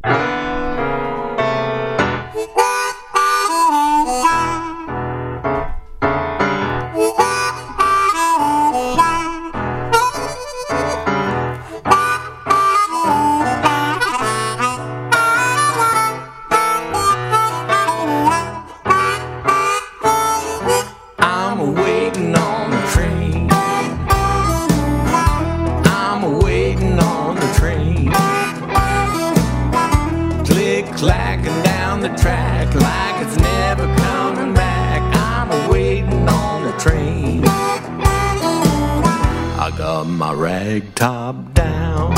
Got 40.03 40.11
my 40.11 40.33
rag 40.33 40.95
top 40.95 41.53
down. 41.53 42.11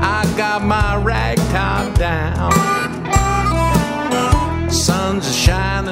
I 0.00 0.24
got 0.34 0.64
my 0.64 0.96
rag 0.96 1.36
top 1.52 1.94
down. 1.98 2.50
Sun's 4.70 5.36
shining 5.36 5.85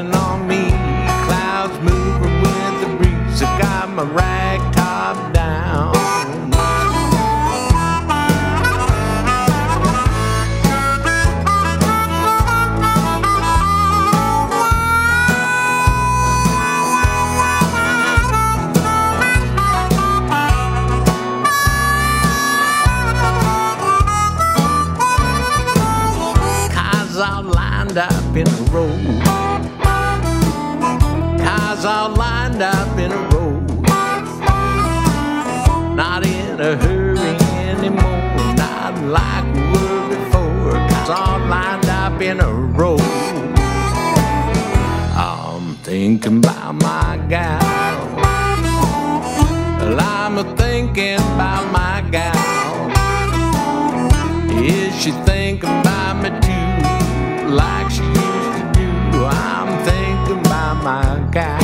like 39.14 39.46
we 39.54 39.80
were 39.90 40.06
before. 40.14 40.72
Cars 40.90 41.10
all 41.10 41.40
lined 41.54 41.88
up 42.02 42.20
in 42.20 42.40
a 42.40 42.52
row. 42.78 42.98
I'm 45.26 45.76
thinking 45.88 46.38
about 46.38 46.74
my 46.74 47.10
gal. 47.28 47.60
Well, 49.78 50.00
I'm 50.00 50.36
thinking 50.56 51.20
about 51.34 51.64
my 51.78 51.96
gal. 52.10 52.40
Is 54.76 54.92
she 55.00 55.10
thinking 55.30 55.74
about 55.80 56.14
me 56.22 56.30
too, 56.46 56.68
like 57.60 57.88
she 57.96 58.02
used 58.02 58.52
to 58.58 58.64
do? 58.78 58.90
I'm 59.24 59.70
thinking 59.88 60.40
about 60.46 60.76
my 60.88 61.06
gal. 61.36 61.63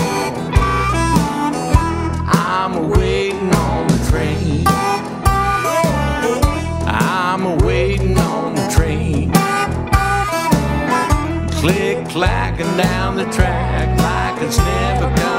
Clacking 12.10 12.76
down 12.76 13.14
the 13.16 13.24
track. 13.30 13.88
Like 13.98 14.42
it's 14.42 14.58
never 14.58 15.14
coming 15.16 15.29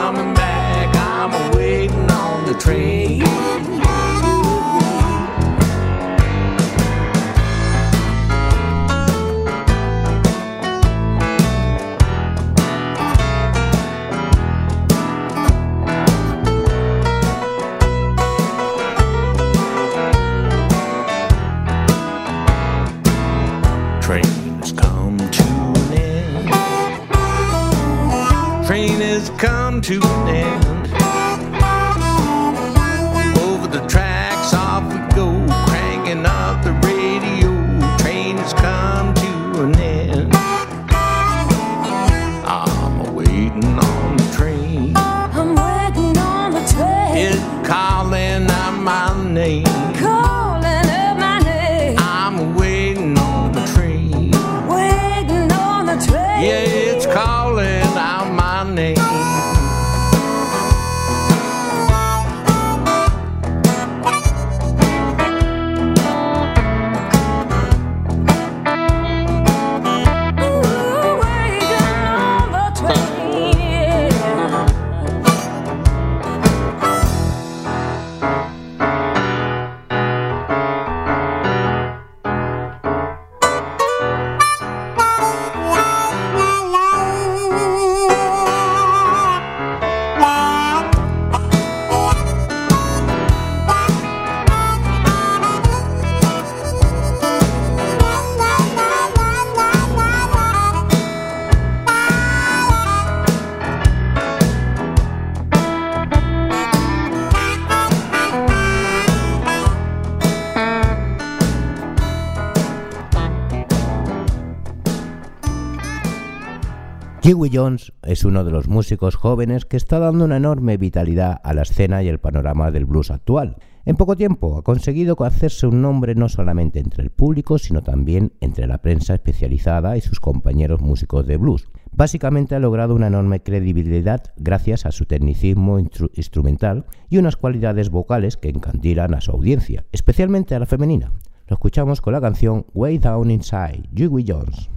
Huey 117.34 117.52
Jones 117.54 117.94
es 118.04 118.26
uno 118.26 118.44
de 118.44 118.52
los 118.52 118.68
músicos 118.68 119.16
jóvenes 119.16 119.66
que 119.66 119.78
está 119.78 120.00
dando 120.00 120.26
una 120.26 120.38
enorme 120.38 120.78
vitalidad 120.78 121.40
a 121.44 121.54
la 121.54 121.62
escena 121.62 122.04
y 122.04 122.08
el 122.08 122.20
panorama 122.20 122.72
del 122.72 122.86
blues 122.86 123.12
actual. 123.12 123.58
En 123.86 123.96
poco 123.96 124.16
tiempo 124.16 124.58
ha 124.58 124.64
conseguido 124.64 125.16
hacerse 125.24 125.68
un 125.68 125.82
nombre 125.82 126.14
no 126.14 126.30
solamente 126.30 126.80
entre 126.80 127.04
el 127.04 127.10
público, 127.10 127.58
sino 127.58 127.82
también 127.82 128.34
entre 128.42 128.68
la 128.68 128.80
prensa 128.80 129.14
especializada 129.14 129.98
y 129.98 130.02
sus 130.02 130.20
compañeros 130.20 130.82
músicos 130.82 131.26
de 131.26 131.38
blues. 131.38 131.68
Básicamente 131.92 132.56
ha 132.56 132.60
logrado 132.60 132.96
una 132.96 133.08
enorme 133.08 133.42
credibilidad 133.42 134.24
gracias 134.38 134.86
a 134.86 134.92
su 134.92 135.06
tecnicismo 135.06 135.80
instru- 135.80 136.12
instrumental 136.14 136.86
y 137.10 137.18
unas 137.18 137.38
cualidades 137.38 137.90
vocales 137.90 138.38
que 138.38 138.50
encandilan 138.50 139.14
a 139.14 139.22
su 139.22 139.32
audiencia, 139.32 139.86
especialmente 139.92 140.54
a 140.56 140.60
la 140.60 140.66
femenina. 140.66 141.12
Lo 141.48 141.56
escuchamos 141.56 142.02
con 142.02 142.14
la 142.14 142.22
canción 142.22 142.66
Way 142.74 143.00
Down 143.00 143.32
Inside, 143.32 143.90
Huey 144.08 144.26
Jones. 144.28 144.70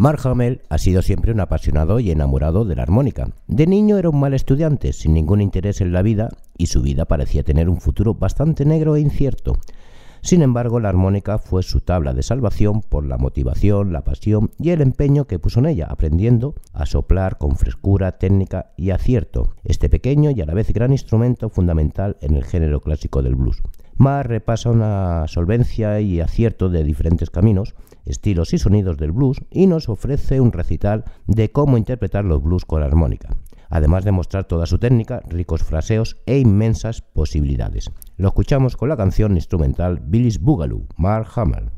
Mark 0.00 0.20
Hamill 0.24 0.62
ha 0.70 0.78
sido 0.78 1.02
siempre 1.02 1.30
un 1.30 1.40
apasionado 1.40 2.00
y 2.00 2.10
enamorado 2.10 2.64
de 2.64 2.74
la 2.74 2.84
armónica. 2.84 3.32
De 3.48 3.66
niño 3.66 3.98
era 3.98 4.08
un 4.08 4.18
mal 4.18 4.32
estudiante, 4.32 4.94
sin 4.94 5.12
ningún 5.12 5.42
interés 5.42 5.82
en 5.82 5.92
la 5.92 6.00
vida, 6.00 6.30
y 6.56 6.68
su 6.68 6.80
vida 6.80 7.04
parecía 7.04 7.42
tener 7.42 7.68
un 7.68 7.82
futuro 7.82 8.14
bastante 8.14 8.64
negro 8.64 8.96
e 8.96 9.00
incierto. 9.00 9.58
Sin 10.22 10.40
embargo, 10.40 10.80
la 10.80 10.88
armónica 10.88 11.36
fue 11.36 11.62
su 11.62 11.82
tabla 11.82 12.14
de 12.14 12.22
salvación 12.22 12.80
por 12.80 13.04
la 13.04 13.18
motivación, 13.18 13.92
la 13.92 14.02
pasión 14.02 14.52
y 14.58 14.70
el 14.70 14.80
empeño 14.80 15.26
que 15.26 15.38
puso 15.38 15.60
en 15.60 15.66
ella, 15.66 15.88
aprendiendo 15.90 16.54
a 16.72 16.86
soplar 16.86 17.36
con 17.36 17.56
frescura, 17.56 18.16
técnica 18.16 18.72
y 18.78 18.92
acierto, 18.92 19.54
este 19.64 19.90
pequeño 19.90 20.30
y 20.30 20.40
a 20.40 20.46
la 20.46 20.54
vez 20.54 20.72
gran 20.72 20.92
instrumento 20.92 21.50
fundamental 21.50 22.16
en 22.22 22.36
el 22.36 22.44
género 22.44 22.80
clásico 22.80 23.22
del 23.22 23.34
blues. 23.34 23.60
Mark 23.96 24.30
repasa 24.30 24.70
una 24.70 25.28
solvencia 25.28 26.00
y 26.00 26.22
acierto 26.22 26.70
de 26.70 26.84
diferentes 26.84 27.28
caminos, 27.28 27.74
estilos 28.04 28.52
y 28.54 28.58
sonidos 28.58 28.96
del 28.96 29.12
blues 29.12 29.38
y 29.50 29.66
nos 29.66 29.88
ofrece 29.88 30.40
un 30.40 30.52
recital 30.52 31.04
de 31.26 31.50
cómo 31.50 31.76
interpretar 31.76 32.24
los 32.24 32.42
blues 32.42 32.64
con 32.64 32.80
la 32.80 32.86
armónica, 32.86 33.36
además 33.68 34.04
de 34.04 34.12
mostrar 34.12 34.44
toda 34.44 34.66
su 34.66 34.78
técnica, 34.78 35.22
ricos 35.28 35.62
fraseos 35.62 36.16
e 36.26 36.38
inmensas 36.38 37.02
posibilidades. 37.02 37.90
Lo 38.16 38.28
escuchamos 38.28 38.76
con 38.76 38.88
la 38.88 38.96
canción 38.96 39.36
instrumental 39.36 40.00
Billy's 40.00 40.40
Boogaloo, 40.40 40.86
Mark 40.96 41.28
Hamill. 41.34 41.70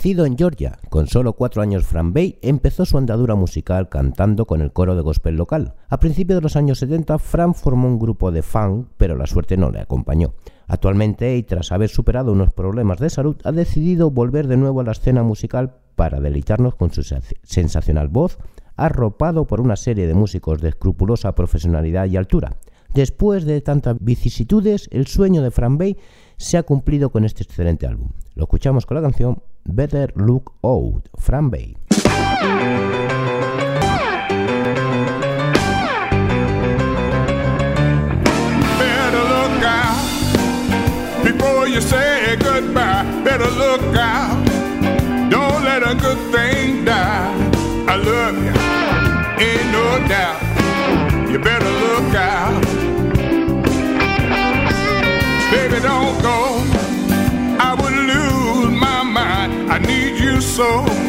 Nacido 0.00 0.24
en 0.24 0.38
Georgia, 0.38 0.78
con 0.88 1.08
solo 1.08 1.34
cuatro 1.34 1.60
años, 1.60 1.84
Fran 1.84 2.14
Bay 2.14 2.38
empezó 2.40 2.86
su 2.86 2.96
andadura 2.96 3.34
musical 3.34 3.90
cantando 3.90 4.46
con 4.46 4.62
el 4.62 4.72
coro 4.72 4.96
de 4.96 5.02
gospel 5.02 5.36
local. 5.36 5.74
A 5.90 6.00
principios 6.00 6.38
de 6.38 6.42
los 6.42 6.56
años 6.56 6.78
70, 6.78 7.18
Fran 7.18 7.52
formó 7.52 7.86
un 7.86 7.98
grupo 7.98 8.30
de 8.32 8.40
funk, 8.40 8.86
pero 8.96 9.14
la 9.14 9.26
suerte 9.26 9.58
no 9.58 9.70
le 9.70 9.78
acompañó. 9.80 10.32
Actualmente, 10.68 11.36
y 11.36 11.42
tras 11.42 11.70
haber 11.70 11.90
superado 11.90 12.32
unos 12.32 12.50
problemas 12.54 12.98
de 12.98 13.10
salud, 13.10 13.36
ha 13.44 13.52
decidido 13.52 14.10
volver 14.10 14.46
de 14.46 14.56
nuevo 14.56 14.80
a 14.80 14.84
la 14.84 14.92
escena 14.92 15.22
musical 15.22 15.74
para 15.96 16.18
deleitarnos 16.18 16.76
con 16.76 16.90
su 16.90 17.02
sen- 17.02 17.20
sensacional 17.42 18.08
voz, 18.08 18.38
arropado 18.76 19.46
por 19.46 19.60
una 19.60 19.76
serie 19.76 20.06
de 20.06 20.14
músicos 20.14 20.62
de 20.62 20.70
escrupulosa 20.70 21.34
profesionalidad 21.34 22.06
y 22.06 22.16
altura. 22.16 22.56
Después 22.94 23.44
de 23.44 23.60
tantas 23.60 23.96
vicisitudes, 24.00 24.88
el 24.90 25.06
sueño 25.06 25.42
de 25.42 25.50
Fran 25.52 25.78
Bay 25.78 25.96
se 26.40 26.56
ha 26.56 26.62
cumplido 26.62 27.10
con 27.10 27.26
este 27.26 27.42
excelente 27.42 27.86
álbum. 27.86 28.12
Lo 28.34 28.44
escuchamos 28.44 28.86
con 28.86 28.94
la 28.94 29.02
canción 29.02 29.42
Better 29.64 30.14
Look 30.16 30.52
Out, 30.62 31.08
Fran 31.18 31.50
Bay. 31.50 31.76
So. 60.60 60.99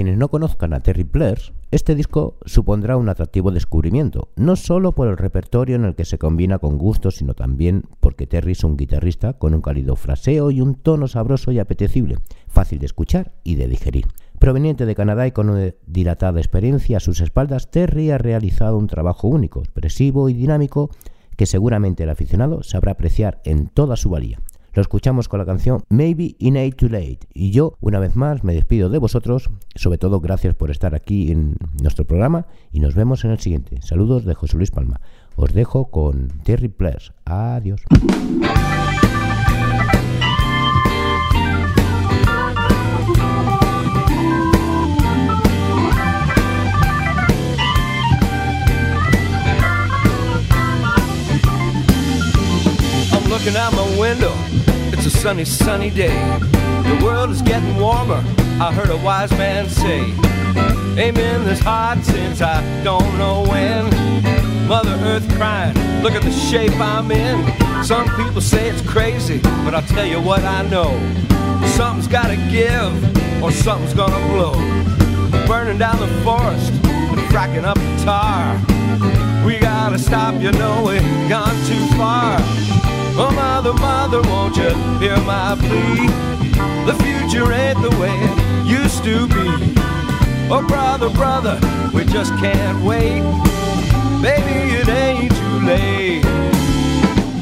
Quienes 0.00 0.16
no 0.16 0.30
conozcan 0.30 0.72
a 0.72 0.80
Terry 0.80 1.04
Pleirs, 1.04 1.52
este 1.70 1.94
disco 1.94 2.38
supondrá 2.46 2.96
un 2.96 3.10
atractivo 3.10 3.50
descubrimiento, 3.50 4.30
no 4.34 4.56
solo 4.56 4.92
por 4.92 5.08
el 5.08 5.18
repertorio 5.18 5.76
en 5.76 5.84
el 5.84 5.94
que 5.94 6.06
se 6.06 6.16
combina 6.16 6.58
con 6.58 6.78
gusto, 6.78 7.10
sino 7.10 7.34
también 7.34 7.82
porque 8.00 8.26
Terry 8.26 8.52
es 8.52 8.64
un 8.64 8.78
guitarrista 8.78 9.34
con 9.34 9.52
un 9.52 9.60
cálido 9.60 9.96
fraseo 9.96 10.50
y 10.50 10.62
un 10.62 10.76
tono 10.76 11.06
sabroso 11.06 11.52
y 11.52 11.58
apetecible, 11.58 12.16
fácil 12.48 12.78
de 12.78 12.86
escuchar 12.86 13.32
y 13.44 13.56
de 13.56 13.68
digerir. 13.68 14.06
Proveniente 14.38 14.86
de 14.86 14.94
Canadá 14.94 15.26
y 15.26 15.32
con 15.32 15.50
una 15.50 15.74
dilatada 15.86 16.40
experiencia 16.40 16.96
a 16.96 17.00
sus 17.00 17.20
espaldas, 17.20 17.70
Terry 17.70 18.10
ha 18.10 18.16
realizado 18.16 18.78
un 18.78 18.86
trabajo 18.86 19.28
único, 19.28 19.60
expresivo 19.60 20.30
y 20.30 20.32
dinámico 20.32 20.88
que 21.36 21.44
seguramente 21.44 22.04
el 22.04 22.08
aficionado 22.08 22.62
sabrá 22.62 22.92
apreciar 22.92 23.42
en 23.44 23.68
toda 23.68 23.96
su 23.96 24.08
valía. 24.08 24.40
Lo 24.72 24.82
escuchamos 24.82 25.28
con 25.28 25.38
la 25.38 25.46
canción 25.46 25.82
Maybe 25.88 26.36
It 26.38 26.56
Ain't 26.56 26.76
Too 26.76 26.88
Late. 26.88 27.20
Y 27.34 27.50
yo, 27.50 27.76
una 27.80 27.98
vez 27.98 28.14
más, 28.14 28.44
me 28.44 28.54
despido 28.54 28.88
de 28.88 28.98
vosotros. 28.98 29.50
Sobre 29.74 29.98
todo, 29.98 30.20
gracias 30.20 30.54
por 30.54 30.70
estar 30.70 30.94
aquí 30.94 31.32
en 31.32 31.56
nuestro 31.82 32.04
programa 32.04 32.46
y 32.72 32.80
nos 32.80 32.94
vemos 32.94 33.24
en 33.24 33.32
el 33.32 33.40
siguiente. 33.40 33.80
Saludos 33.82 34.24
de 34.24 34.34
José 34.34 34.56
Luis 34.56 34.70
Palma. 34.70 35.00
Os 35.34 35.52
dejo 35.52 35.90
con 35.90 36.28
Terry 36.44 36.68
Pleirs. 36.68 37.12
Adiós. 37.24 37.82
A 55.14 55.18
sunny, 55.18 55.44
sunny 55.44 55.90
day. 55.90 56.14
The 56.38 57.00
world 57.04 57.30
is 57.30 57.42
getting 57.42 57.76
warmer. 57.76 58.22
I 58.60 58.72
heard 58.72 58.90
a 58.90 58.96
wise 58.98 59.30
man 59.32 59.68
say, 59.68 60.12
been 60.94 61.44
this 61.44 61.60
hot 61.60 61.98
since 62.02 62.40
I 62.40 62.60
don't 62.84 63.18
know 63.18 63.44
when. 63.48 63.84
Mother 64.68 64.96
Earth 65.04 65.28
crying, 65.36 65.74
look 66.02 66.12
at 66.12 66.22
the 66.22 66.30
shape 66.30 66.74
I'm 66.76 67.10
in. 67.10 67.38
Some 67.84 68.04
people 68.16 68.40
say 68.40 68.68
it's 68.68 68.82
crazy, 68.88 69.38
but 69.64 69.74
I'll 69.74 69.88
tell 69.96 70.06
you 70.06 70.20
what 70.20 70.42
I 70.44 70.62
know. 70.68 70.90
Something's 71.76 72.08
gotta 72.08 72.36
give, 72.50 72.92
or 73.42 73.50
something's 73.50 73.94
gonna 73.94 74.20
blow. 74.28 74.54
Burning 75.46 75.78
down 75.78 75.98
the 75.98 76.08
forest, 76.22 76.72
fracking 77.32 77.64
up 77.64 77.78
the 77.78 78.04
tar. 78.04 78.56
We 79.44 79.58
gotta 79.58 79.98
stop, 79.98 80.40
you 80.40 80.52
know 80.52 80.84
we've 80.86 81.28
gone 81.28 81.56
too 81.66 81.86
far. 81.96 82.79
Oh, 83.22 83.30
mother, 83.32 83.74
mother, 83.74 84.22
won't 84.22 84.56
you 84.56 84.70
hear 84.98 85.14
my 85.26 85.54
plea? 85.54 86.06
The 86.86 86.96
future 87.04 87.52
ain't 87.52 87.82
the 87.82 87.90
way 88.00 88.10
it 88.16 88.66
used 88.66 89.04
to 89.04 89.28
be. 89.28 89.74
Oh, 90.50 90.64
brother, 90.66 91.10
brother, 91.10 91.60
we 91.92 92.06
just 92.06 92.32
can't 92.38 92.82
wait. 92.82 93.20
Baby, 94.22 94.74
it 94.74 94.88
ain't 94.88 95.36
too 95.36 95.60
late. 95.66 96.24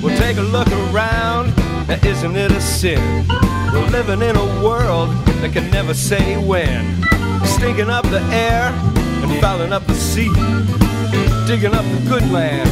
Well, 0.03 0.19
take 0.19 0.39
a 0.39 0.43
look 0.43 0.67
around, 0.91 1.57
now 1.87 2.01
isn't 2.03 2.35
it 2.35 2.51
a 2.51 2.61
sin? 2.61 3.25
We're 3.73 3.87
living 3.91 4.21
in 4.21 4.35
a 4.35 4.65
world 4.65 5.11
that 5.43 5.53
can 5.53 5.71
never 5.71 5.95
say 5.95 6.45
when. 6.45 7.05
Stinking 7.45 7.89
up 7.89 8.03
the 8.11 8.21
air 8.33 8.73
and 9.23 9.41
fouling 9.41 9.73
up 9.73 9.87
the 9.87 9.95
sea. 9.95 10.88
Digging 11.49 11.75
up 11.75 11.85
the 11.87 12.11
good 12.11 12.31
land, 12.31 12.69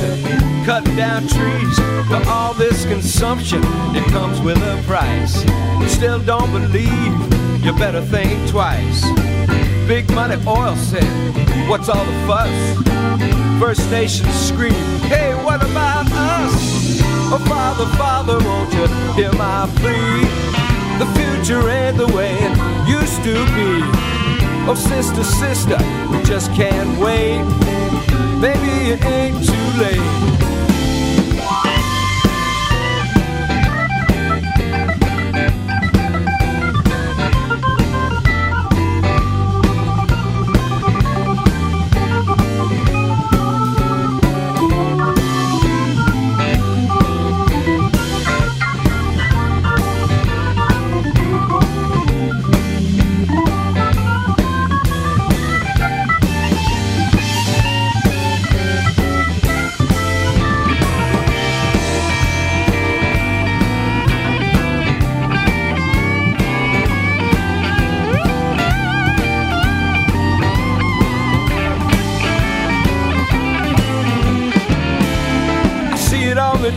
cutting 0.66 0.94
down 0.96 1.26
trees. 1.26 1.78
For 2.08 2.22
all 2.28 2.52
this 2.52 2.84
consumption, 2.84 3.62
it 3.96 4.04
comes 4.10 4.38
with 4.42 4.58
a 4.58 4.82
price. 4.86 5.42
You 5.80 5.88
still 5.88 6.18
don't 6.18 6.52
believe, 6.52 7.64
you 7.64 7.72
better 7.72 8.02
think 8.02 8.50
twice. 8.50 9.02
Big 9.88 10.12
money 10.12 10.36
oil 10.46 10.76
said, 10.76 11.08
what's 11.70 11.88
all 11.88 12.04
the 12.04 12.26
fuss? 12.26 12.78
First 13.58 13.90
Nations 13.90 14.34
scream, 14.34 14.74
hey, 15.08 15.32
what 15.42 15.62
about 15.62 16.04
us? 16.12 17.00
Oh, 17.32 17.42
Father, 17.48 17.86
Father, 17.96 18.38
won't 18.44 18.70
you 18.74 18.86
hear 19.14 19.32
my 19.38 19.66
plea? 19.76 20.20
The 21.00 21.08
future 21.16 21.66
ain't 21.70 21.96
the 21.96 22.08
way 22.08 22.36
it 22.38 22.86
used 22.86 23.24
to 23.24 23.36
be. 23.56 23.80
Oh, 24.68 24.74
sister, 24.76 25.24
sister, 25.24 25.78
we 26.10 26.22
just 26.24 26.52
can't 26.52 27.00
wait. 27.00 27.75
Maybe 28.46 28.92
it 28.92 29.04
ain't 29.04 29.44
too 29.44 29.80
late. 29.80 30.35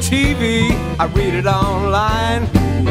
TV, 0.09 0.71
I 0.97 1.05
read 1.05 1.35
it 1.35 1.45
online. 1.45 2.47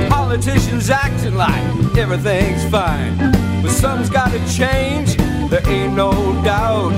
Politicians 0.08 0.88
acting 0.88 1.34
like 1.34 1.64
everything's 1.96 2.64
fine. 2.70 3.16
But 3.60 3.72
something's 3.72 4.08
gotta 4.08 4.38
change, 4.46 5.16
there 5.50 5.66
ain't 5.68 5.94
no 5.94 6.12
doubt. 6.44 6.92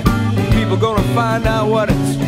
People 0.52 0.76
gonna 0.76 1.02
find 1.14 1.46
out 1.46 1.70
what 1.70 1.88
it's 1.90 2.18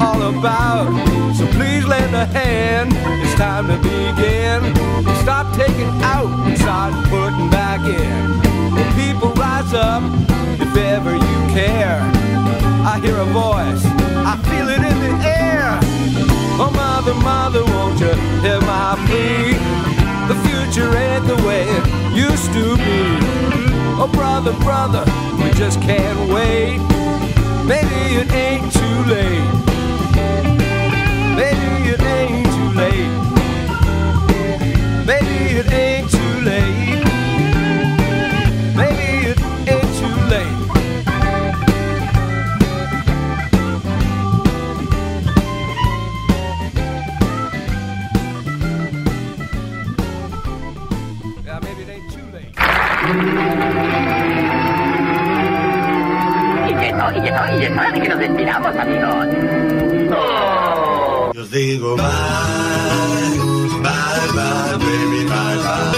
all 0.00 0.22
about. 0.32 0.88
So 1.36 1.46
please 1.58 1.84
lend 1.84 2.16
a 2.16 2.24
hand, 2.24 2.94
it's 3.22 3.34
time 3.34 3.66
to 3.66 3.76
begin. 3.76 4.74
Stop 5.20 5.54
taking 5.54 5.92
out 6.00 6.30
and 6.48 6.58
start 6.58 6.94
putting 7.10 7.50
back 7.50 7.80
in. 7.80 8.40
Will 8.72 8.92
people 8.94 9.30
rise 9.34 9.74
up 9.74 10.02
if 10.58 10.74
ever 10.74 11.12
you 11.12 11.38
care? 11.52 12.00
I 12.88 12.98
hear 13.04 13.18
a 13.18 13.26
voice, 13.26 13.84
I 14.24 14.40
feel 14.48 14.70
it 14.70 14.78
in 14.78 14.98
the 15.04 15.28
air. 15.28 15.81
Mother, 17.04 17.20
mother, 17.20 17.64
won't 17.64 17.98
you 17.98 18.14
hear 18.42 18.60
my 18.60 18.94
plea? 19.08 19.58
The 20.28 20.36
future 20.46 20.96
ain't 20.96 21.26
the 21.26 21.34
way 21.44 21.64
it 21.66 21.84
used 22.14 22.52
to 22.52 22.76
be. 22.76 23.18
Oh, 23.98 24.08
brother, 24.12 24.52
brother, 24.60 25.04
we 25.42 25.50
just 25.58 25.82
can't 25.82 26.30
wait. 26.30 26.78
Maybe 27.66 28.20
it 28.20 28.32
ain't 28.32 28.72
too 28.72 29.02
late. 29.10 29.50
Maybe 31.34 31.90
it 31.90 32.00
ain't 32.02 32.46
too 32.54 32.70
late. 32.78 33.10
Maybe 35.04 35.58
it 35.58 35.72
ain't 35.72 36.08
too 36.08 36.21
Y 56.68 56.92
no, 56.92 57.12
y 57.12 57.18
y 57.18 57.28
y 57.96 58.00
que 58.00 58.08
nos 58.08 58.18
despidamos, 58.18 58.76
amigos. 58.76 59.26
Yo 61.34 61.40
os 61.42 61.50
digo 61.50 61.96
bye, 61.96 62.04
bye, 63.82 64.26
bye, 64.34 64.76
baby, 64.78 65.24
bye, 65.24 65.56
bye. 65.64 65.92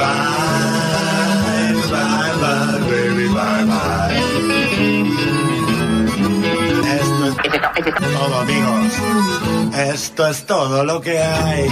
Bye, 0.00 1.74
bye, 1.90 2.32
bye, 2.40 2.78
baby, 2.90 3.26
bye, 3.28 3.64
bye. 3.64 4.18
Esto 7.00 7.24
es 7.26 7.94
todo, 8.12 8.34
amigos. 8.40 8.92
Esto 9.76 10.26
es 10.26 10.46
todo 10.46 10.84
lo 10.84 11.00
que 11.00 11.18
hay. 11.18 11.68